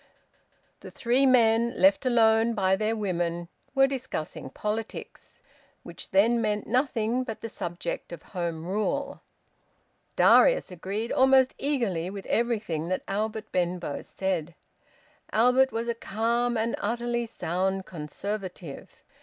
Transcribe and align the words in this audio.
The 0.79 0.89
three 0.89 1.27
men, 1.27 1.77
left 1.79 2.07
alone 2.07 2.55
by 2.55 2.75
their 2.75 2.95
women, 2.95 3.49
were 3.75 3.85
discussing 3.85 4.49
politics, 4.49 5.43
which 5.83 6.09
then 6.09 6.41
meant 6.41 6.65
nothing 6.65 7.23
but 7.23 7.41
the 7.41 7.49
subject 7.49 8.11
of 8.11 8.23
Home 8.33 8.65
Rule. 8.65 9.21
Darius 10.15 10.71
agreed 10.71 11.11
almost 11.11 11.53
eagerly 11.59 12.09
with 12.09 12.25
everything 12.25 12.87
that 12.87 13.03
Albert 13.07 13.51
Benbow 13.51 14.01
said. 14.01 14.55
Albert 15.31 15.71
was 15.71 15.87
a 15.87 15.93
calm 15.93 16.57
and 16.57 16.75
utterly 16.79 17.27
sound 17.27 17.85
Conservative. 17.85 18.97